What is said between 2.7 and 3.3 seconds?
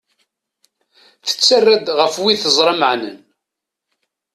meɛnen.